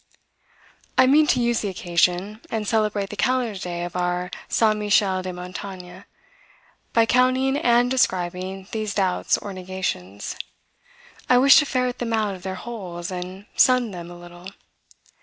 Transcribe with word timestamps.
I 0.97 1.05
mean 1.05 1.27
to 1.27 1.39
use 1.39 1.61
the 1.61 1.67
occasion, 1.69 2.41
and 2.49 2.67
celebrate 2.67 3.11
the 3.11 3.15
calendar 3.15 3.59
day 3.59 3.85
of 3.85 3.95
our 3.95 4.31
Saint 4.49 4.79
Michel 4.79 5.21
de 5.21 5.31
Montaigne, 5.31 5.99
by 6.91 7.05
counting 7.05 7.55
and 7.55 7.91
describing 7.91 8.67
these 8.71 8.95
doubts 8.95 9.37
or 9.37 9.53
negations. 9.53 10.37
I 11.29 11.37
wish 11.37 11.57
to 11.57 11.67
ferret 11.67 11.99
them 11.99 12.13
out 12.13 12.33
of 12.33 12.41
their 12.41 12.55
holes, 12.55 13.11
and 13.11 13.45
sun 13.55 13.91
them 13.91 14.09
a 14.09 14.17
little. 14.17 14.47